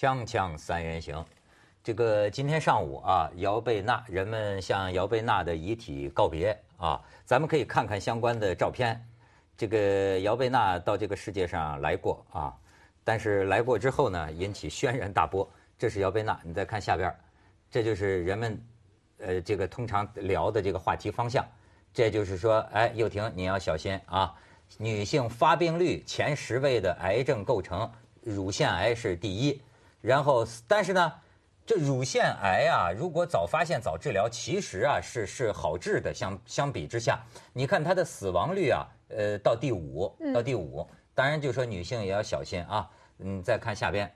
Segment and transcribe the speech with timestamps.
[0.00, 1.24] 锵锵三人行，
[1.82, 9.04] 这个今天上午啊，姚贝娜人们向姚贝娜的遗体告别啊，咱们可以看看相关的照片。
[9.56, 12.56] 这个姚贝娜到这个世界上来过啊，
[13.02, 15.50] 但是来过之后呢，引起轩然大波。
[15.76, 17.12] 这是姚贝娜，你再看下边，
[17.68, 18.62] 这就是人们
[19.18, 21.44] 呃这个通常聊的这个话题方向。
[21.92, 24.32] 这就是说，哎，又婷你要小心啊，
[24.78, 27.90] 女性发病率前十位的癌症构成，
[28.22, 29.60] 乳腺癌是第一。
[30.00, 31.12] 然后，但是呢，
[31.66, 36.14] 这乳腺癌啊，如果早发现早治疗，其实啊是是好治的。
[36.14, 37.20] 相相比之下，
[37.52, 40.86] 你看它的死亡率啊，呃，到第五，到第五。
[41.14, 42.88] 当然，就说女性也要小心啊。
[43.18, 44.08] 嗯，再看下边，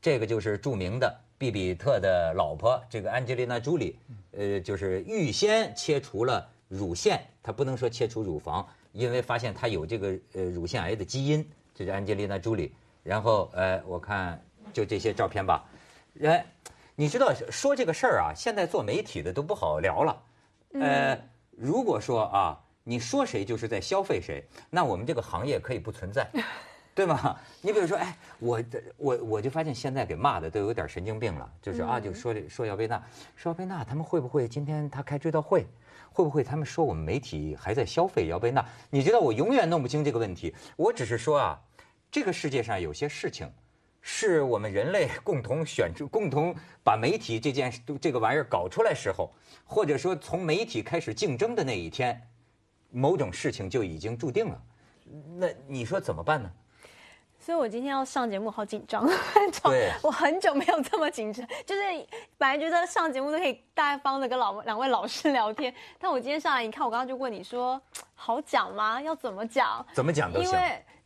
[0.00, 3.96] 这个就是著名的毕比特的老婆，这个安吉丽娜·朱莉，
[4.32, 11.48] 呃，就是预先切除了乳腺，她不能说切除乳房，因为发现她有这个呃乳腺癌的基因。
[11.74, 12.74] 这是安吉丽娜·朱莉。
[13.04, 14.44] 然后，呃，我看。
[14.72, 15.64] 就这些照片吧，
[16.22, 16.44] 哎，
[16.94, 20.22] 你知道说这个事儿啊，现在做媒体的都不好聊了。
[20.74, 21.18] 呃，
[21.50, 26.26] 如果说啊，你说谁就是在消费谁，那我们这个行业可以不存在，
[26.94, 27.38] 对吗？
[27.60, 28.62] 你比如说，哎，我
[28.96, 33.02] 我我就发现现在给骂的都有点神经病了，就是啊，就说说姚贝娜，
[33.36, 35.66] 说姚贝娜，他们会不会今天他开追悼会，
[36.12, 38.64] 会不会他们说我们媒体还在消费姚贝娜？
[38.90, 41.60] 你知道我永远弄不清这个问题，我只是说啊，
[42.10, 43.50] 这个世界上有些事情。
[44.04, 49.32] 是我们人类共同选出、共同把媒体这件这个玩意儿搞出来时候，
[49.64, 52.20] 或者说从媒体开始竞争的那一天，
[52.90, 54.60] 某种事情就已经注定了。
[55.36, 56.50] 那你说怎么办呢？
[57.38, 59.04] 所以我今天要上节目， 好紧张。
[59.64, 61.82] 对，我很久没有这么紧张，就是
[62.38, 67.80] 本来觉得上节目都可以大方的跟老两位老师聊天，但我今天上来，你看我刚刚就问你说，
[68.14, 69.00] 好讲吗？
[69.00, 69.84] 要怎么讲？
[69.92, 70.58] 怎么讲都行。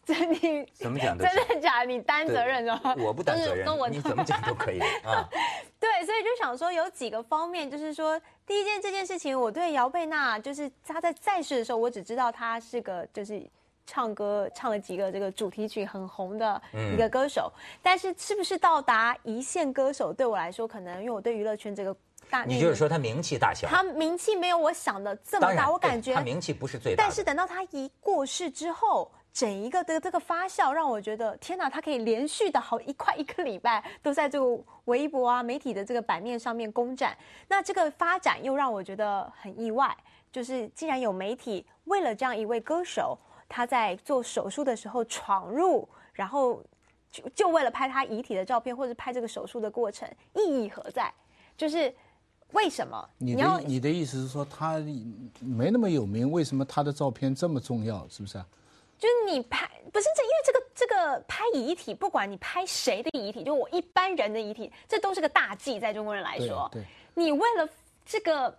[0.14, 1.86] 这你怎么讲真的假的？
[1.86, 2.94] 你担责任的吗？
[2.96, 5.28] 我不担责任，你怎么讲都可以啊。
[5.80, 13.44] 对，所以就想说有几个方面，就是说，第一件这件事情，我对姚贝娜，就是她在在世的时候，我只知道她是个就是
[13.84, 16.62] 唱歌唱了几个这个主题曲很红的
[16.94, 21.94] 一个歌手，但是是不是到达一线歌手，对我来说，可能因为我对娱乐圈这个
[22.30, 29.10] 大，你就是说她名气大小，她名气没有我想的这么大，我感觉她名气不是最大，但是等到她一过世之后。
[29.36, 37.14] 整一个的这个发酵让我觉得天哪，他可以连续的好一块一个礼拜都在这个微博啊媒体的这个版面上面攻占。
[37.46, 39.94] 那这个发展又让我觉得很意外，
[40.32, 46.62] 就是竟然有媒体为了这样一位歌手，他在做手术的时候闯入，然后
[47.12, 51.12] 就就为了拍他遗体的照片或者拍这个手术的过程，意义何在？
[51.58, 51.94] 就是
[52.52, 53.06] 为什么？
[53.18, 54.82] 你的你的意思是说他
[55.42, 58.08] 没那么有名，为什么他的照片这么重要？
[58.08, 58.46] 是不是啊？
[58.98, 66.68] 就是你拍不是这，因为这个这个拍遗体，不管你拍谁的遗体，就我一般人的遗体，这都是个大忌，在中国人来说。
[66.72, 66.82] 对，
[67.14, 67.68] 你为了
[68.04, 68.56] 这个，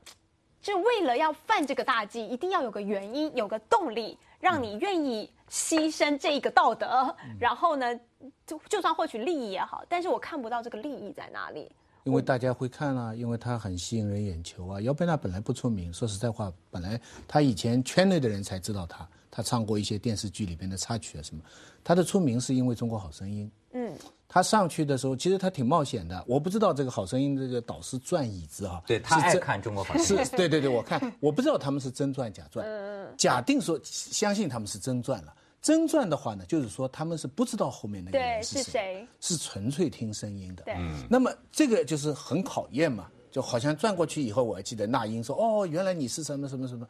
[0.61, 7.15] 就为了要犯这个大忌，一定要有个原因，有个动力，让你愿意牺牲这一个道德。
[7.39, 7.99] 然后呢，
[8.45, 11.71] 就就算获取利益也好，但是我看不到这个利益在哪里。
[12.03, 14.79] 因为大家会看啊，因为他很吸引人眼球啊。
[14.81, 19.05] 姚贝娜本来不出名，说实在话，本来他以前圈内的人才知道他。
[19.37, 21.43] 他唱过一些电视剧里边的插曲啊什么，
[21.83, 23.45] 他的出名是因为《中国好声音》。
[23.73, 23.93] 嗯，
[24.27, 26.25] 他上去的时候，其实他挺冒险的。
[26.25, 30.23] 我不知道这个《好声音》这个导师转椅子啊，对他爱看《中国好声音》。
[30.27, 32.65] 是，对对对，我看， 我不知道他们是真转假转。
[32.65, 35.31] 嗯假定说，相信他们是真转了。
[35.61, 40.63] 真转的话呢，就是说他们是不知道后面那个人是谁，是纯粹听声音的。
[40.63, 40.73] 对。
[41.07, 46.87] 那么这个就是很考验嘛，就好像转过去以后，我还记得那英说：“哦，原来你是什么什么什么。”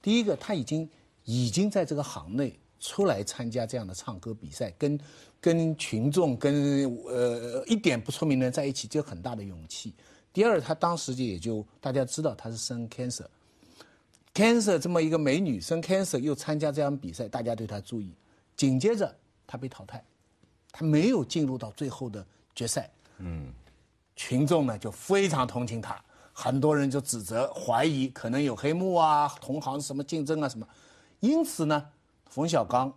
[0.00, 0.88] 第一个，他已经。
[1.24, 4.98] 已经在这个行内出来参加这样的唱歌比赛，跟
[5.40, 9.94] 跟群众、跟呃一点不出名的人在一起，就很大的勇气。
[10.32, 18.14] 第二，他当时就也就大家知道他是生 cancer，cancer 这么一个美女生 cancer 又参加这样比赛，大家对她注意。
[18.56, 19.14] 紧接着
[19.46, 20.04] 他被淘汰，
[20.70, 22.24] 他没有进入到最后的
[22.54, 22.90] 决赛。
[23.18, 23.52] 嗯，
[24.16, 26.02] 群众呢就非常同情他，
[26.32, 30.66] 很多人就指责怀疑可能有黑幕啊，同行什么竞争啊什么。
[31.20, 31.86] 因此呢，
[32.28, 32.92] 冯小刚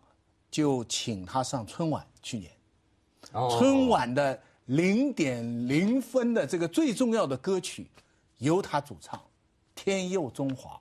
[0.49, 2.05] 就请他上春晚。
[2.21, 2.49] 去年，
[3.59, 7.85] 春晚的零点零分的这个最重要的歌曲，
[8.37, 9.19] 由他主唱，
[9.75, 10.71] 《天佑中华》。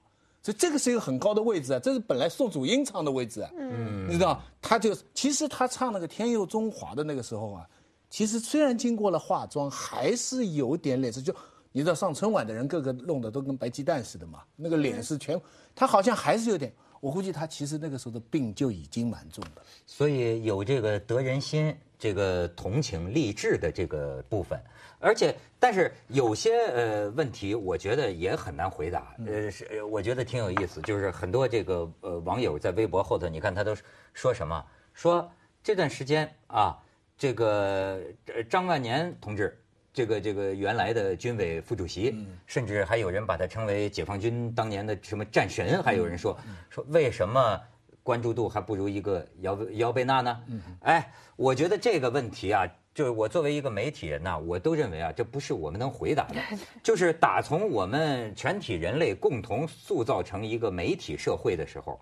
[0.40, 3.50] 所以这个是一个很高的位置啊，这是本来宋祖英唱的位置啊。
[3.58, 7.68] 嗯，你知道，他就其实他唱那个《天佑中华》的那个时候啊，
[8.08, 11.20] 其实虽然经过了化妆，还是有点脸色。
[11.20, 11.34] 就
[11.72, 15.40] 你知道，上春晚的人个个弄得都跟白鸡蛋似的嘛，那个脸是全，
[15.74, 16.72] 他好像还是有点。
[17.02, 24.56] 我估计他其实那个时候的病就已经蛮重的，所以有这个得人心这个同情励志的这个部分，
[25.00, 29.16] 而且但是有些呃问题，我觉得也很难回答。
[29.26, 33.74] 呃，是我觉得挺有意思，就是很多这个呃网友在微博后头，你看他都
[34.14, 34.64] 说什么？
[34.94, 35.28] 说
[35.60, 36.78] 这段时间啊，
[37.18, 38.00] 这个
[38.48, 39.58] 张万年同志。
[39.92, 46.38] 这个这个原来的军委副主席，甚至还有人把他称为解放军当年的什么战神，还有人说
[46.70, 47.60] 说为什么
[48.02, 50.40] 关注度还不如一个姚姚贝娜呢？
[50.80, 56.36] 哎，我觉得这个问题啊，就是我作为一个媒体人呐，我都认为啊，这不是我们能回答的。
[56.82, 62.00] 就是打从我们全体人类共同塑造成一个媒体社会的时候，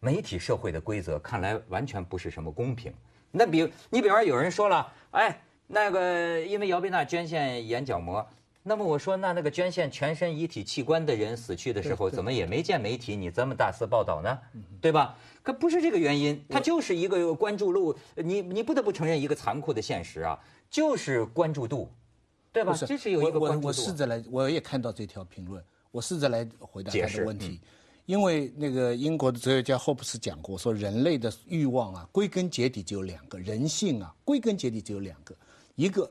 [0.00, 2.90] 媒体社会的规则看来完全不是什么公平。
[3.30, 5.38] 那比你比方有人说了，哎。
[5.66, 8.24] 那个，因为姚贝娜捐献眼角膜，
[8.62, 14.38] 那么我说，那那个捐献全身遗体器官的人死去的时候，怎么也没见媒体你这么大肆报道呢？
[14.80, 15.16] 对吧？
[15.42, 17.96] 可不是这个原因，它就是一个关注度。
[18.16, 20.38] 你你不得不承认一个残酷的现实啊，
[20.70, 21.90] 就是关注度，
[22.52, 22.74] 对吧？
[22.86, 23.66] 这是有一个关注度。
[23.66, 27.60] 我我试着来，我也看到这条评论，我试着来回答他的问题。
[28.06, 35.34] 因为那个英国的哲学家霍布斯讲过，说人类的欲望啊，归根结底只有两个，人性啊，归根结底只有两个。
[35.74, 36.10] 一个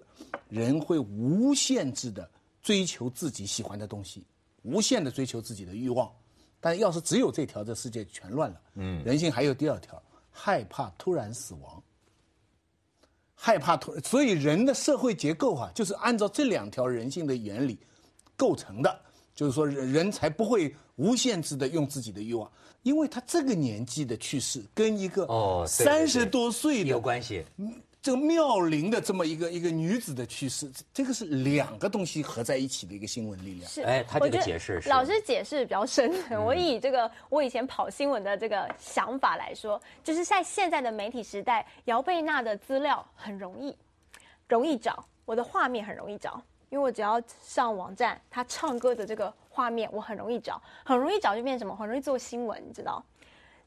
[0.49, 2.29] 人会无限制的
[2.61, 4.23] 追求自己喜欢的东西，
[4.61, 6.11] 无限的追求自己的欲望，
[6.59, 8.61] 但要是只有这条，这世界全乱了。
[8.75, 10.01] 嗯，人性还有第二条，
[10.31, 11.81] 害怕突然死亡，
[13.35, 17.77] 害怕突，所以人的社会结构啊，就是按照这两条人性的原理
[18.35, 18.99] 构成的，
[19.35, 22.51] 就是说人人才不会无限制的用自己的欲望，
[22.83, 27.45] 因为他这个年纪的去世跟一个哦三十多岁的有关系。
[28.03, 33.65] 这个妙龄的这么一个一个女子的去世，这个是两个东西合在一起的一个新闻力量。
[33.71, 36.13] 是，哎，他这个解释，老师解释比较深。
[36.45, 43.73] 我以这个我以前跑新闻的这个想法来说，就是在现在的媒体时代，姚贝娜的资料很容易，
[44.49, 53.01] 容易找，我的画面很容易找，因为我只要上网站，她唱歌的这个画面我很容易找，很容易找就变什么，很容易做新闻，你知道。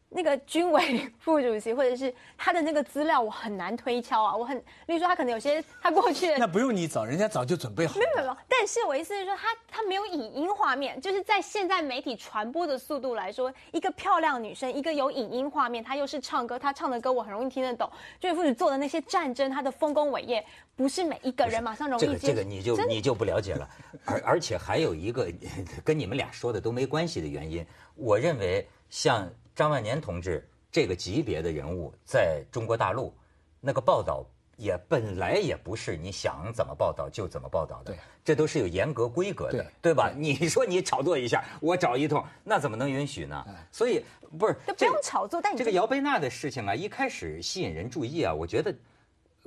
[0.08, 4.34] 那个军委 副主席，或者是他的那个资料，我很难推敲啊。
[4.34, 4.56] 我很，
[4.86, 7.98] 例如说他可能有些他过去 那不用你找，人家早就准备好。
[7.98, 17.90] 没有没有，但是我意思是说，他他没有影音画面，就是在现在媒体传播的速度来说，一个漂亮女生，一个有影音画面，她又是唱歌，她唱的歌我很容易听得懂。
[18.20, 20.44] 军委副主席做的那些战争，他的丰功伟业，
[20.76, 22.00] 不是每一个人马上容易。
[22.00, 23.68] 这个这个你就你就不了解了，
[24.04, 25.28] 而而且还有一个
[25.84, 27.66] 跟你们俩说的都没关系的原因，
[27.96, 29.28] 我认为像。
[29.56, 33.12] 张万年同志这个级别的人物，在中国大陆，
[33.58, 34.22] 那个报道
[34.58, 40.12] 也本来也不是你想怎么报道就怎么报道的，这都是有严格规格的，对吧？
[40.14, 43.46] 你说你炒作一下，我找一通，那怎么能允许呢？
[43.72, 44.04] 所以
[44.38, 45.40] 不是，不用炒作。
[45.42, 48.74] 但这个姚贝娜的事情啊，一开始吸引人注意啊，我觉得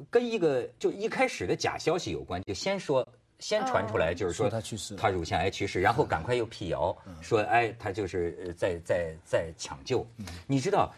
[0.10, 3.08] 跟一个就一开始的假消息有关，就先说。
[3.40, 10.06] 先传出来就是说他去世，他乳腺癌去世，然后赶快又辟谣说，哎，他就是在在在抢救。
[10.46, 10.94] 你知道，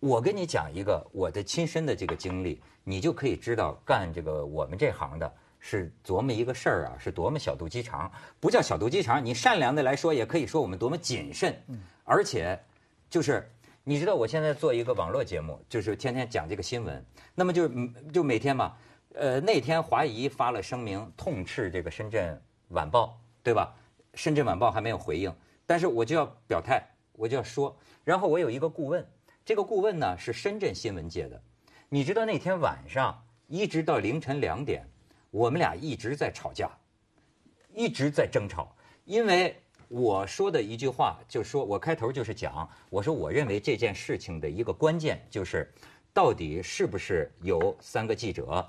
[0.00, 8.10] 我跟你讲一个我的亲身的这个经历，你就可以知道干这个我们这行的是琢磨一个事儿啊，是多么小肚鸡肠。
[8.40, 11.56] 不叫小肚鸡肠，你善良的来说，也可以说我们多么谨慎。
[12.04, 12.58] 而且，
[13.08, 13.48] 就是
[13.84, 17.70] 你知道，我现在做一个网络节目，就是天天讲这个新闻，那么就
[18.12, 18.74] 就每天嘛。
[19.18, 23.06] 呃，那天华谊发了声明，痛斥这个《深圳晚报》，
[23.42, 23.74] 对吧？
[24.12, 27.74] 《深圳晚报》还没有回应，但是我就要表态，我就要说。
[28.04, 29.02] 然后我有一个顾问，
[29.42, 31.42] 这个顾问呢是深圳新闻界的。
[31.88, 34.86] 你知道那天晚上一直到凌晨两点，
[35.30, 36.70] 我们俩一直在吵架，
[37.72, 38.76] 一直在争吵。
[39.06, 39.58] 因为
[39.88, 45.72] 我说的一句话，就是说我开头就是讲，我说我认为这件事情的一个关键就是，
[46.12, 48.68] 到底是不是有三个记者。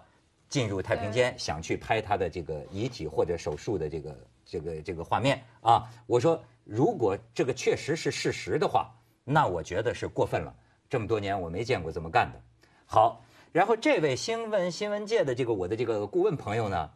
[0.49, 5.83] 进入太平间，想去拍他的这个遗体或者手术的这个这个这个画面啊！
[6.05, 8.89] 我说，如果这个确实是事实的话，
[9.23, 10.55] 那我觉得是过分了。
[10.89, 12.41] 这么多年我没见过这么干的。
[12.85, 16.89] 好，然后这位新闻新闻界的这个我的这个顾问朋友呢，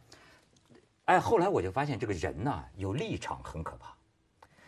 [1.06, 3.94] 哎，后来我就发现这个人呐有立场很可怕。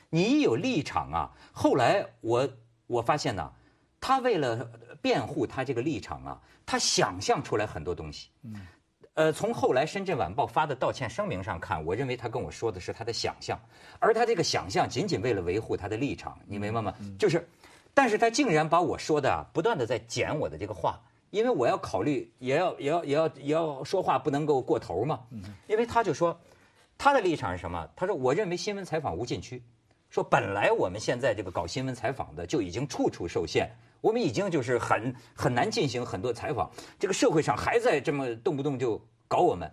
[0.09, 2.49] 你一有立场啊，后来我
[2.85, 3.53] 我发现呢，
[4.01, 4.69] 他为了
[5.03, 8.29] 辩护他这个立场啊，他想象出来很多东西。
[8.41, 8.55] 嗯。
[9.15, 13.59] 呃，从后来《深圳晚报》发的道歉声明上看，我认为他跟我说的是他的想象，
[13.99, 16.91] 而他这个想象仅仅为了维护他的立场，你明白吗？
[17.19, 17.47] 就是，
[17.93, 25.19] 但是他竟然把我说的啊，不断的在剪我的这个话，因为我要考虑，也要也要也要也要说话不能够过头嘛。
[25.67, 26.35] 因为他就说，
[26.97, 27.87] 他的立场是什么？
[27.95, 29.61] 他说，我认为新闻采访无禁区，
[30.09, 33.69] 说本来我们现在这个搞新闻采访的就已经处处受限，
[34.03, 36.69] 我们已经就是很很难进行很多采访，
[36.99, 39.71] 这个社会上还在这么动不动就搞我们。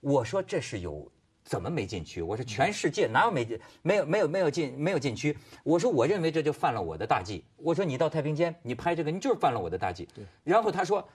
[0.00, 1.10] 我说这是有
[1.42, 2.20] 怎么没禁区？
[2.20, 5.34] 我说全世界哪有没没有没有没有禁没有禁区？
[5.64, 7.42] 我说我认为这就犯了我的大忌。
[7.56, 10.06] 我说你到太平间你拍这个，你就是犯了我的大忌。
[10.44, 11.08] 然后他说。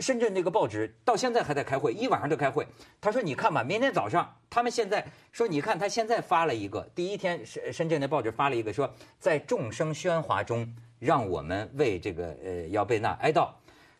[0.00, 2.64] 深圳那个报纸到现在还在开会，一晚上都开会。
[3.00, 13.48] 他说：“你看吧，明天早上他们现在说，你看他现在发了一个，第一天深深圳的报纸发了一个，说在众生喧哗中，让我们为这个呃姚贝娜哀悼。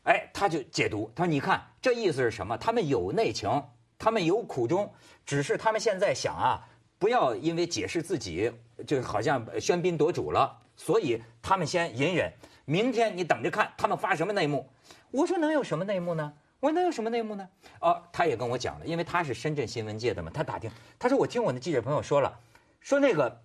[0.04, 2.56] 哎，他就解读，他说：你看这意思是什么？
[2.56, 3.62] 他们有内情，
[3.98, 4.90] 他们有苦衷，
[5.26, 6.66] 只是他们现在想啊，
[6.98, 8.50] 不要因为解释自己
[8.86, 12.32] 就好像喧宾夺主了，所以他们先隐忍。
[12.64, 14.66] 明天你等着看他们发什么内幕。”
[15.10, 16.32] 我说能有什么内幕呢？
[16.60, 17.48] 我说能有什么内幕呢？
[17.80, 22.38] 哦，他也跟我讲了，因为他是深圳新闻界的嘛，他打听，他说我听我的记者朋友说了，
[22.80, 23.40] 说那个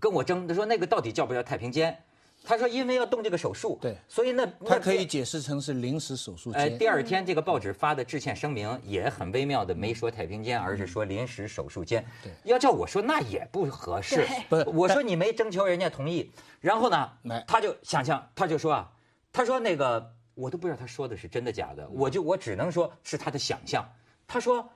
[0.00, 1.98] 跟我争，他说那个到底叫不叫太平间？
[2.46, 6.78] 他说因为要动这个手术，对，所以那他可以解释成是临时手术间。
[6.78, 12.02] 第二天这个报纸发的致歉声明也很微妙的，没说太平间，而是说临时手术间。
[12.22, 14.24] 对，要叫我说那也不合适。
[14.48, 17.10] 不是，我说你没征求人家同意，然后呢，
[17.46, 18.92] 他就想象，他就说啊，
[19.32, 20.12] 他说那个。
[20.36, 23.82] 我都不知道他说的是真的假的，我就我只能说是他的想象。
[24.28, 24.68] 他说，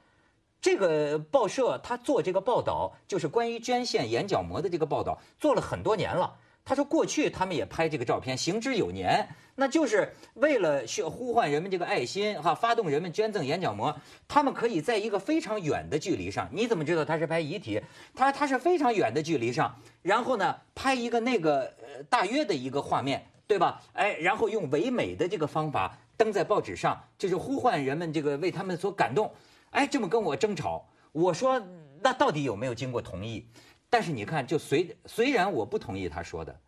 [0.59, 6.35] 这个报社他做这个报道，就是关于捐献眼角膜的这个报道，做了很多年了。
[6.71, 13.93] 他说过去他们也拍这个照片，行之有年，那就是为了呼唤人们这个爱心哈，发动人们捐赠眼角膜。
[14.29, 17.83] 他们可以在一个非常远的距离上，你怎么知道他是拍遗体？
[18.15, 23.27] 他他是非常远的距离上，然后呢拍一个那个呃大约的一个画面。
[23.49, 23.83] 对吧？
[23.95, 29.29] 哎，然后用唯美的这个方法登在报纸上，就是呼唤人们这个为他们所感动。
[29.71, 31.61] 哎，这么跟我争吵，我说
[32.01, 33.45] 那到底有没有经过同意？
[33.91, 36.59] 但是你看，就虽虽然我不同意他说的，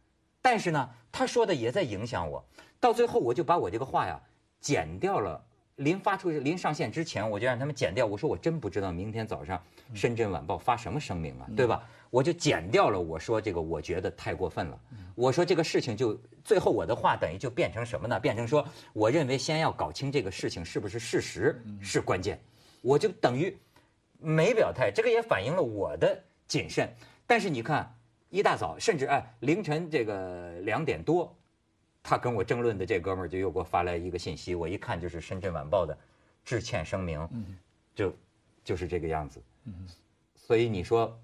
[0.43, 2.45] 但是呢，他说的也在影响我。
[2.81, 4.21] 到最后，我就把我这个话呀
[4.61, 5.43] 剪掉了。
[5.77, 8.05] 临发出临上线之前，我就让他们剪掉。
[8.05, 9.61] 我说我真不知道明天早上
[9.95, 11.83] 深圳晚报发什么声明啊，对吧？
[12.11, 13.01] 我就剪掉了。
[13.01, 14.79] 我说这个我觉得太过分了。
[15.15, 18.21] 我说这个事情就最后我的话等于就变成什么呢？
[18.21, 22.39] 变成说我认为先要搞清这个事情是不是事实是关键。
[22.83, 23.57] 我就等于
[24.19, 26.95] 没表态，这个也反映了我的谨慎。
[27.33, 27.91] 但是你看
[28.29, 31.35] 一大早，甚至哎凌晨这个两点多。
[32.03, 35.97] 他跟我争论的这哥们儿就又给我发来一个信息，我一看就是《深圳晚报》的
[36.45, 37.27] 致歉声明，
[37.95, 38.15] 就
[38.63, 39.41] 就是这个样子。
[40.37, 41.19] 所以你说，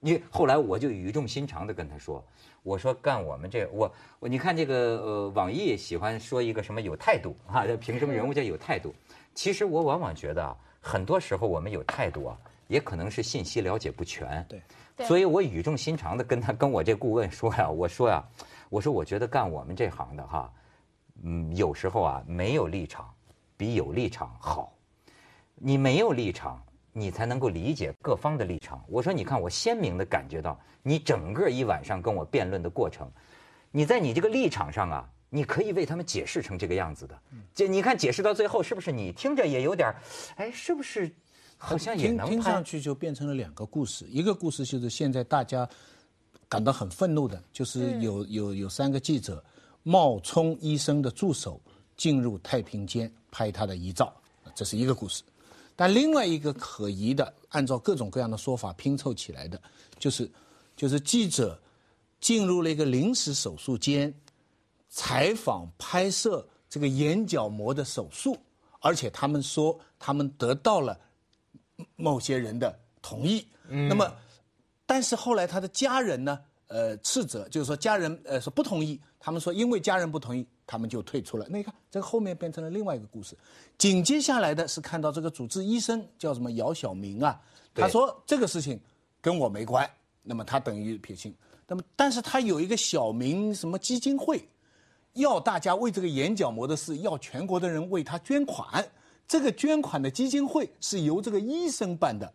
[0.00, 2.24] 你后来我就语重心长的跟他说，
[2.62, 8.94] 我说干我们这我我你看这个呃网易喜欢说一个什么有态度啊，凭什么人物叫有态度？
[9.34, 14.42] 其实我往往觉得啊，很多时候我们有态度啊，也可能是信息了解不全。
[14.48, 14.62] 对，
[15.00, 18.22] 所以我语重心长的跟他跟我这顾问说呀， 我说呀。
[18.68, 20.50] 我说，我觉得干我们这行的哈，
[21.24, 23.06] 嗯，有时候啊，没有立场
[23.54, 24.72] 比有立场好。
[25.56, 26.58] 你没有立场，
[26.90, 28.82] 你才能够理解各方的立场。
[28.88, 33.06] 我说，你看，我鲜明的感觉到你整个一晚上跟我辩论的过程，
[33.70, 37.14] 你在你这个立场上啊，你可以为他们解释成这个样子的。
[37.54, 39.94] 这你看，解释到最后，是不是你听着也有点
[40.36, 41.14] 哎，是不是
[41.64, 44.06] 好像也能听上去就变成了两个故事？
[44.08, 45.68] 一个故事就是现在大家。
[46.48, 49.42] 感到很愤怒的，就是有有有三个记者
[49.84, 51.58] 冒充医生的助手
[51.96, 54.14] 进入太平间拍他的遗照，
[54.54, 55.22] 这是一个故事。
[55.74, 59.58] 但另外一个可疑的，按照各种各样的说法拼凑起来的，
[59.98, 60.30] 就是
[60.76, 61.58] 就是记者
[62.20, 64.12] 进入了一个临时手术间
[64.90, 68.36] 采访拍摄这个眼角膜的手术，
[68.80, 71.00] 而且他们说他们得到了
[71.96, 73.46] 某些人的同意。
[73.68, 74.12] 那么。
[74.84, 81.46] 但是后来他的家人呢，呃，斥责，就是说家人呃说不同意，他们说因为家人不同意，他们就退出了。
[81.48, 83.34] 那你看，这个后面变成了另外一个故事。
[83.78, 87.40] 紧接下来的是看到这个主治医生叫什么姚晓明啊，
[87.72, 88.78] 他说这个事情
[89.18, 89.88] 跟我没关，
[90.22, 91.34] 那么他等于撇清。
[91.66, 94.46] 那么但是他有一个小明什么基金会，
[95.14, 98.86] 要大家为这个眼角膜的事，要全国的人为他捐款。
[99.32, 102.30] 这个捐款的基金会是由这个医生办的。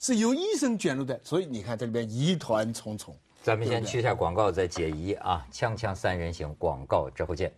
[0.00, 3.16] 是由医生卷入的，所以你看这里边疑团重重。
[3.44, 5.46] 咱们先去一下广告，再解疑啊！
[5.52, 7.54] 锵锵三人行，广告之后见。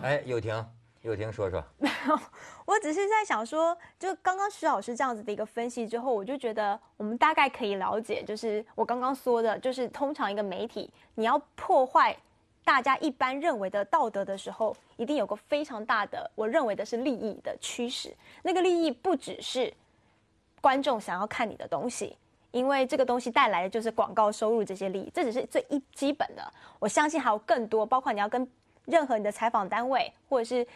[0.00, 0.64] 哎，又婷，
[1.02, 1.60] 又婷说说。
[1.78, 2.16] 没有，
[2.64, 12.16] 我只是在想说，就刚刚徐老师这样子的一个分析之后，我就觉得我们大概可以了解，就是我刚刚说的，就是通常一个媒体，你要破坏
[12.68, 18.14] 大家一般认为的道德的时候，一定有个非常大的，我认为的是利益的驱使。
[18.42, 19.72] 那个利益不只是。
[20.60, 22.14] 观众想要看你的东西，
[22.50, 26.52] 因为这个东西带来的就是广告收入这些利益，这只是最一基本的。
[26.78, 28.46] 我相信还有更多，包括你要跟
[28.84, 30.66] 任何你的采访单位，或者是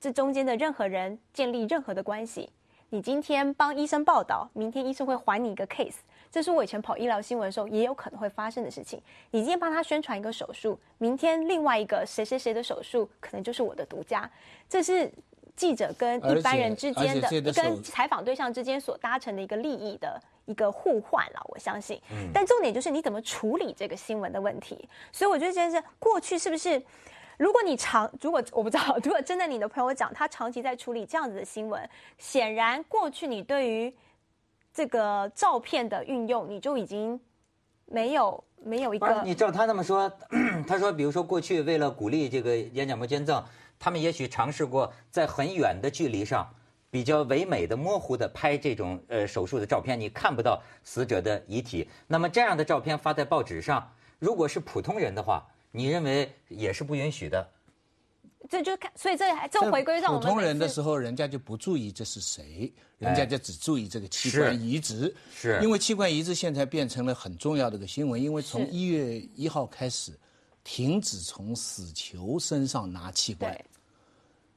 [0.00, 2.48] 这中间的任何人建立任何的关系。
[2.88, 5.96] 你今天帮医生报道，明天医生会还你一个 case，
[6.38, 9.02] 这是我以前跑医疗新闻的时候也有可能会发生的事情。
[9.32, 14.30] 你今天帮他宣传一个手术，明天另外一个谁谁谁的手术可能就是我的独家，
[14.68, 15.10] 这是。
[15.56, 22.00] 记者跟一般人之间的，跟采访对象之间所达成的一个利益的一个互换了，我相信。
[22.32, 24.88] 但重点就是你怎么处理这个新闻的问题。
[25.10, 26.80] 所以我觉得这件事过去是不是，
[27.38, 33.92] 如果你长，如果我不知道， 如果真的你的朋友讲他长期在处理这样子的新闻，显然过去你对于
[34.78, 37.18] 这个照片的运用，你就已经
[37.86, 39.22] 没有没有一个。
[39.24, 40.08] 你照他那么说，
[40.68, 43.44] 他说，比如说过去为了鼓励这个眼角膜捐赠。
[43.76, 46.48] 他们也许尝试过在很远的距离上，
[46.90, 51.88] 比较唯美的、模糊的拍这种呃手术的照片，你看不到死者的遗体。
[52.06, 57.48] 那么这样的照片发在报纸上，如果是普通人的话，你认为也是不允许的？
[58.48, 65.14] 这就看，所以这还这回归到普通人的时候，人家就不注意这是谁，人家就只注意这个器官移植。
[65.34, 70.12] 是，因为器官移植现在变成了很重要的一个新闻，因为从一月一号开始。
[70.64, 73.58] 停止从死囚身上拿器官，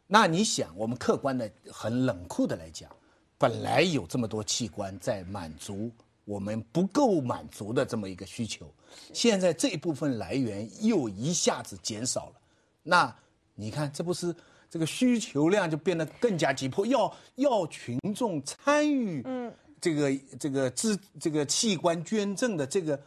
[0.08, 2.94] 那你想，我们客观的、很冷酷的来讲，
[3.38, 5.90] 本来有这么多器官在满足
[6.26, 8.70] 我们不够满足的这么一个需求，
[9.14, 12.34] 现在这一部分来源又一下子减少了，
[12.84, 13.16] 那
[13.56, 14.36] 你看，这不是
[14.70, 23.00] 这个需求量就变得更加急迫，要要群众参与，嗯，这个这个支这个器官捐赠的这个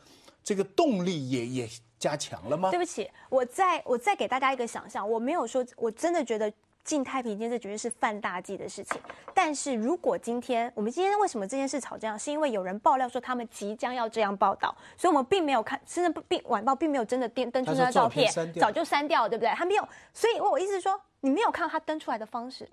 [0.42, 1.68] 这个动力也也。
[1.96, 2.68] 加强了吗？
[2.70, 6.52] 对不起，我再我再给大家一个想象，我没有说，我真的觉得
[6.84, 9.00] 进太平间这绝对是犯大忌的事情。
[9.32, 19.50] 但是如果今天我们今天为什么这件事吵这样，是因为有人爆料说他们即将要这样报道，所以我们并没有看，甚至并晚报并没有真的登登出那照片，早就删掉了，对不对？
[19.54, 22.68] 他没有，所以我意思是说，你没有看到他登出来的方式。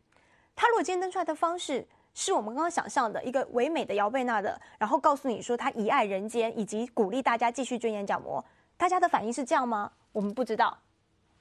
[0.55, 8.43] 他如果今天登出来的方式是我们刚刚想象的一个唯美的姚贝娜的，然后告诉你说他遗爱人间，以及鼓励大家继续捐眼角膜。
[8.77, 9.91] 大家的反应是这样吗？
[10.11, 10.77] 我们不知道，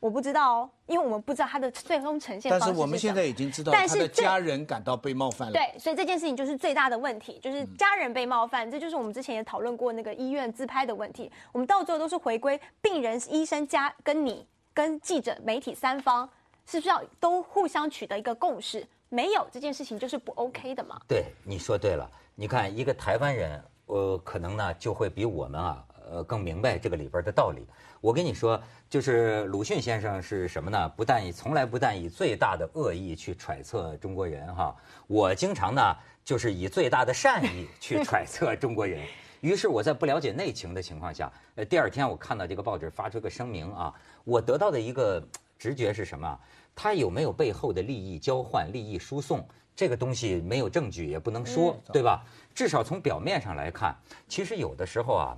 [0.01, 5.53] 我不知道哦，因为我们不知道他的最终呈现方式但是我们现在已经知道，他的家人感到被冒犯了。
[5.53, 8.69] 对，所以这件事情就是最大的问题，就是家人被冒犯。
[8.71, 11.31] 这就是我们之前也讨论过那个医院自拍的问题。
[11.53, 16.27] 我们到最后都是回归病人、医生、家跟你、跟记者、媒体三方，
[16.65, 18.85] 是不是要都互相取得一个共识？
[19.11, 20.99] 没有这件事情就是不 OK 的嘛？
[21.07, 22.11] 对，你说对了。
[22.35, 25.85] 你看，一个台湾人，呃，可能呢就会比我们啊。
[26.11, 27.67] 呃，更明白这个里边的道理。
[28.01, 30.89] 我跟你说，就是鲁迅先生是什么呢？
[30.97, 34.75] 不但以从来不但以最大的恶意去揣测中国人哈，
[35.07, 39.01] 我经常呢就是以最大的善意去揣测中国人。
[39.41, 43.95] 于是我在不了解内情的情况下，呃，第二天我看到这个报纸发出个声明啊，
[44.25, 45.23] 我得到的一个
[45.59, 46.39] 直觉是什么？
[46.75, 49.47] 他有没有背后的利益交换、利益输送？
[49.77, 52.23] 这个东西没有证据也不能说，对吧？
[52.55, 53.95] 至少从表面上来看，
[54.29, 55.37] 其实有的时候啊。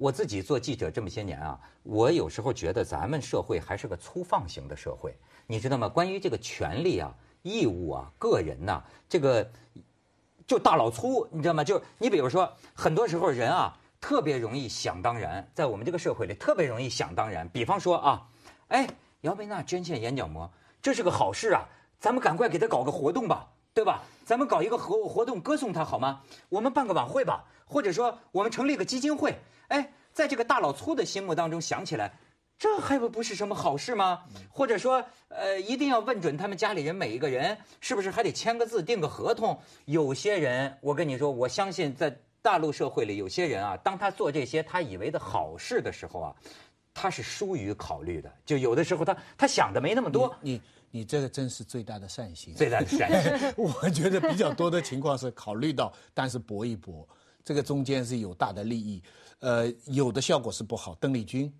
[0.00, 5.14] 我自己做记者这么些年啊，我有时候觉得咱们社会还是个粗放型的社会，
[5.46, 5.86] 你知道吗？
[5.86, 9.46] 关于这个权利啊、义务啊、个人呐，这个
[10.46, 11.62] 就大老粗，你知道吗？
[11.62, 17.46] 就你比如说，很多时候人啊特别容易想当然，在我们这个社会里特别容易想当然。
[17.50, 18.26] 比方说啊，
[18.68, 18.88] 哎，
[19.20, 24.02] 姚贝娜捐献眼角膜，这是个好事啊，咱们赶快给她搞个活动吧，对吧？
[24.24, 26.22] 咱们搞一个活活动歌颂他好吗？
[26.48, 29.38] 我们办个晚会吧，或者说我们成立个基金会。
[29.68, 32.12] 哎，在这个大老粗的心目当中想起来，
[32.58, 34.22] 这还不不是什么好事吗？
[34.50, 39.58] 或者说，呃，一定要问准他们家里人每一个人是不是还得签个字、订个合同？
[39.84, 46.34] 有些人，我跟你说，我相信在大陆社会里，有些人啊，当他做这些他以为的好事的时候啊，
[47.00, 48.30] 他是疏于考虑的。
[48.44, 50.36] 就有的时候他他想的没那么多。
[50.42, 50.60] 你
[50.90, 52.54] 你这个真是最大的善心。
[52.54, 53.54] 最大的善心。
[53.56, 57.08] 我觉得比较多的情况是考虑到，但是搏一搏，
[57.42, 59.02] 这个中间是有大的利益。
[59.38, 60.94] 呃，有的效果是不好。
[60.96, 61.50] 邓丽君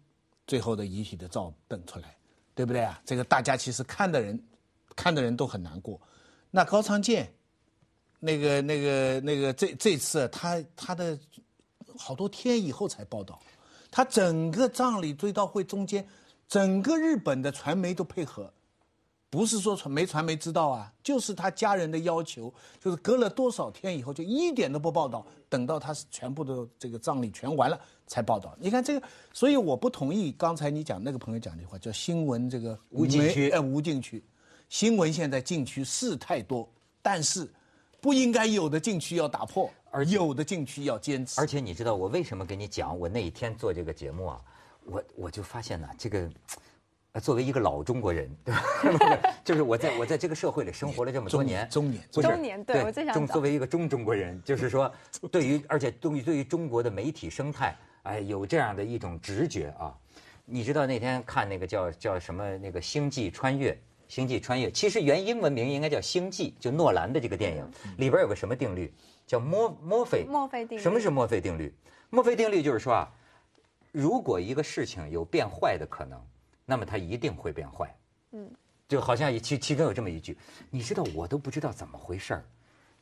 [0.47, 2.15] 最后的遗体的照登出来，
[2.55, 3.01] 对不对啊？
[3.07, 4.39] 这个大家其实看的人，
[4.95, 5.99] 看的人都很难过。
[6.51, 7.33] 那高仓健，
[8.19, 11.19] 那个、那个、那个，这这次他他的
[11.97, 13.41] 好多天以后才报道，
[13.91, 16.07] 他整个葬礼追悼会中间，
[16.49, 18.53] 整个日本的传媒都配合。
[19.29, 28.57] 不是说传媒传媒知道啊，就是他家人的要求，就是隔了多少天以后就一点都不报道，等到他是全部的这个葬礼全完了才报道。
[28.59, 34.21] 你看这个，所以我不同意刚才你讲那个朋友讲的话，叫新闻这个无禁区，哎无禁区，
[34.69, 36.69] 新闻现在禁区是太多，
[37.01, 37.49] 但是
[38.01, 39.71] 不应该有的禁区要打破。
[39.91, 41.41] 而有的禁区要坚持。
[41.41, 42.99] 而且你知道我为什么跟你讲？
[42.99, 44.41] 我那一天做这个节目啊，
[44.85, 46.31] 我我就发现呢，这个。
[47.21, 49.35] 作为一个老中国人，对吧？
[49.45, 54.89] 就是我在我在这个社会里生活了这么多年，中年，中年，对我最想中作为一个中中国人，就是说，
[55.29, 59.93] 对于而且对于对于中国的媒体生态，哎，有这样的一种直觉啊。
[60.45, 63.73] 你知道那天看那个叫叫什么那个《星际穿越》，
[64.11, 68.93] 《星际穿越》其实原英文名应该叫《星际》，就诺兰的这个电影里边有个什么定律，
[69.27, 70.83] 叫墨墨菲墨菲定律。
[70.83, 71.75] 什么是墨菲定律？
[72.11, 73.09] 墨菲定律就是说啊，
[73.91, 76.21] 如果一个事情有变坏的可能。
[76.67, 77.93] 那么它一定会变坏，
[78.31, 78.49] 嗯，
[78.87, 80.39] 就好像其其中有这么一句，
[80.71, 82.45] 你知道我都不知道怎么回事儿。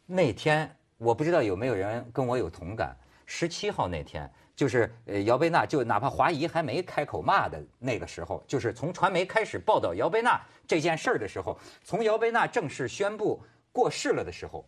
[0.06, 2.96] 那天我不知道有没有人跟我有同感。
[3.30, 14.66] 十七号那天，就是呃姚贝娜，就哪怕华谊还没开口骂的那个时候，就是从传媒开始报道姚贝娜这件事儿的时候，从姚贝娜正式宣布过世了的时候，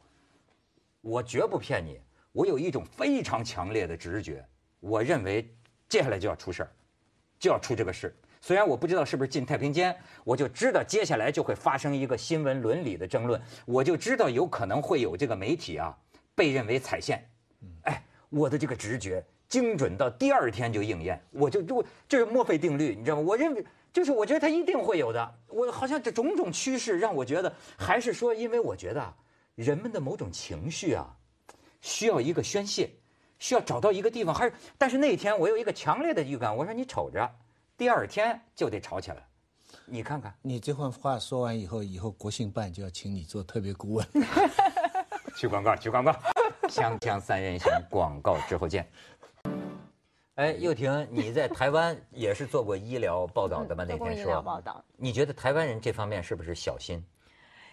[1.01, 1.99] 我绝不骗你，
[2.33, 4.47] 我有一种非常强烈的直觉，
[4.79, 5.51] 我认为
[5.89, 6.71] 接下来就要出事儿，
[7.39, 8.15] 就要出这个事。
[8.43, 15.97] 虽然我不知道是不是进太平间，我就知道接下来就会发生一个新闻伦理的争论，我就知道有可能会有这个媒体啊
[16.35, 17.27] 被认为踩线。
[18.31, 23.23] 哎，我的这个直觉精准到第二天就应验，我就就这是墨菲定律，你知道吗？
[23.23, 25.35] 我认为就是我觉得它一定会有的。
[25.49, 29.13] 我好像这种种趋势让我觉得，还是说因为我觉得
[29.57, 31.17] 人们的某种情绪啊
[31.81, 32.89] 需要一个宣泄，
[33.39, 34.35] 需要找到一个地方。
[34.35, 37.29] 还是但是那天我有一个强烈的预感，我说你瞅着。
[37.77, 39.27] 第二天就得吵起来，
[39.87, 44.07] 你看看，你这番话说完以后，以后国信办就要请你做特别顾问。
[45.35, 46.13] 去广告，去广告，
[46.71, 48.89] 锵锵三人行，广告之后见。
[50.37, 53.85] 哎，又婷，你在台湾也是做过医疗报道的吗？
[53.89, 54.63] 那天说，
[54.97, 57.05] 你觉得台湾人这方面是不是小心？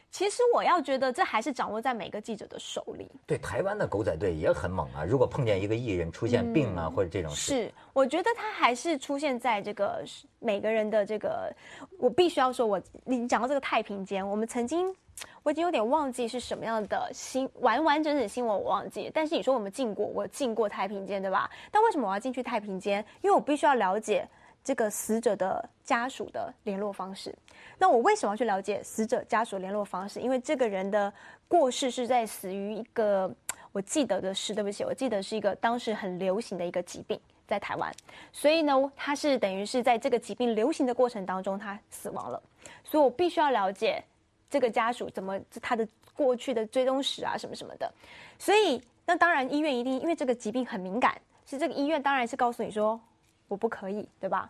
[0.09, 3.07] 其实我要觉得，这还是掌握在每个记者的手里。
[3.25, 5.03] 对，台湾的狗仔队也很猛啊！
[5.03, 10.03] 如果碰见一个艺人出现病啊，或者这种事，是，我觉得他还是出现在这个
[10.39, 11.53] 每个人的这个。
[11.99, 14.95] 我必须要说，我你讲到这个太平间，我们曾经
[15.43, 19.11] 我已经有点忘记是什么样的新完完整整新闻，我忘记。
[19.13, 21.49] 但是你说我们进过，我进过太平间，对吧？
[21.69, 23.05] 但为什么我要进去太平间？
[23.21, 24.27] 因为我必须要了解。
[24.67, 27.33] 这个死者的家属的联络方式，
[27.77, 30.19] 那我为什么要去了解死者家属联络方式？
[30.19, 31.13] 因为这个人的
[31.47, 33.33] 过世是在死于一个，
[33.71, 37.89] 我记得的是，对不起，我记得是一个当时很流行的一个疾病在台湾，
[38.33, 42.43] 所以呢，他是等于是在这个疾病流行的过程当中他死亡了，
[42.83, 44.03] 所以我必须要了解
[44.49, 47.89] 这个家属怎么他的过去的追踪史啊什么什么的，
[48.37, 52.99] 所以那当然医院一定因为这个疾病很敏感，是这个医院当然是告诉你说
[53.47, 54.49] 我不可以，对吧？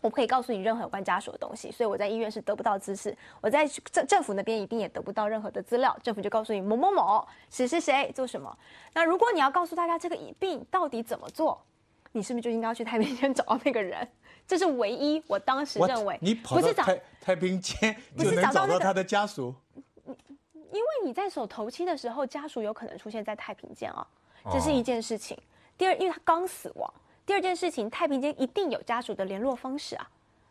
[0.00, 3.16] 我不可以告诉你任何有关家属的东西，所以我在医院是得不到知识。
[3.40, 8.58] 我在政政府那边一定也得不到任何的资料，政府就告诉你某某某谁谁谁做什么。
[8.92, 11.62] 那如果你要告诉大家这个病到底怎么做，
[12.10, 14.06] 你是不是就应该要去太平间 找到那个人？
[14.44, 19.54] 这是唯一我当时认为你不是太太平间就能找到他的家属，
[20.04, 24.04] 因为你在手头七的时候，家属有可能出现在太平间啊，
[24.50, 25.40] 这是一件事情。
[25.78, 26.92] 第二，因为他刚死亡。
[27.24, 30.10] 第二件事情，太平间一定有家属的联络方式啊，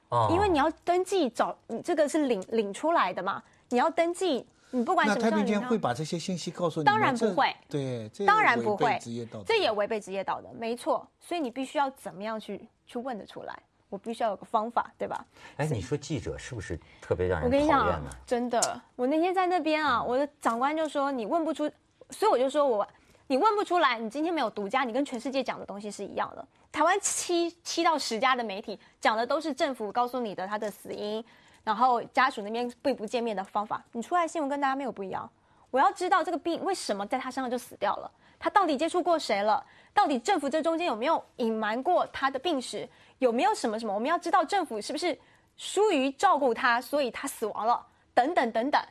[0.10, 6.86] 哦，因为你要登记找你这个是领领出来的嘛，你要登记，你不管什么太平间会把这些信息告诉你？
[6.86, 8.98] 当然不会，对，当然不会，
[9.46, 11.06] 这也违背职业道德，没错。
[11.20, 13.58] 所以你必须要怎么样去去问得出来？
[13.90, 15.26] 我必须要有个方法，对吧？
[15.58, 17.58] 哎，你说记者是不是特别让人讨
[17.90, 18.10] 厌呢？
[18.26, 21.70] 真的，我那天在那边啊，我的长官就说你问不出，
[22.10, 22.88] 所以我就说我。
[23.28, 26.46] 你问不出来，你今天没有独家，你跟全世界讲的东西是一样的。
[26.72, 31.24] 台湾七七到十家的媒体讲的都是政府告诉你的他的死因，
[31.64, 33.84] 然后家属那边并不见面的方法。
[33.92, 35.30] 你出来新闻跟大家没有不一样。
[35.70, 39.64] 我要知道这个病为什么在他身上就死掉了，他到底接触过谁了？
[39.94, 42.88] 到底政府这中间有没有隐瞒过他的病史？
[43.20, 43.94] 有没有什么什么？
[43.94, 45.18] 我们要知道政府是不是
[45.58, 47.86] 疏于照顾他，所以他死亡了？
[48.14, 48.82] 等等等等。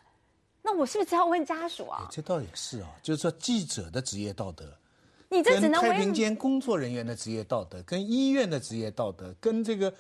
[0.62, 2.06] 那我是不是要问家属啊？
[2.10, 4.72] 这倒也是啊，就是说记者的职业道德，
[5.30, 9.94] 你这只能太平间工作人员的职业道德，跟医院的职业道德，跟这个，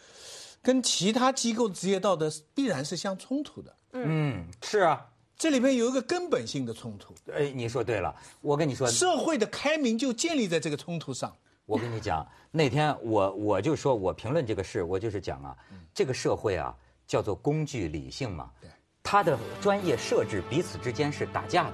[0.60, 3.76] 跟其他机构的职业道德必然是相冲突的。
[3.92, 5.06] 嗯，是啊，
[5.38, 7.14] 这里面有一个根本性的冲突。
[7.32, 11.32] 哎，你说对了，我跟你说，社会的开明就建立在这个冲突上。
[11.64, 15.56] 我跟你讲，那天我我就说我评论这个事，我就是讲啊，
[15.94, 18.50] 这个社会啊叫做工具理性嘛。
[18.60, 18.68] 对。
[19.02, 21.72] 他的专业设置彼此之间是打架的，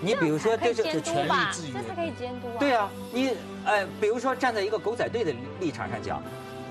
[0.00, 2.58] 你比如说这是权力制约，这才可以监督啊。
[2.58, 3.30] 对啊，你
[3.64, 6.22] 哎，比如说站在一个狗仔队的立场上讲，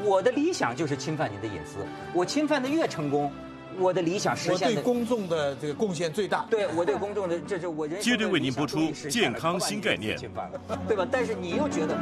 [0.03, 1.77] 我的理想就是侵犯你的隐私，
[2.13, 3.31] 我侵犯的越成功，
[3.79, 4.65] 我的理想实现的。
[4.67, 6.45] 我对公众的这个贡献最大。
[6.49, 8.03] 对我对公众的，这是我人生。
[8.03, 10.17] 接着为您播出健康新概念，
[10.87, 11.07] 对吧？
[11.11, 11.97] 但是你又觉得。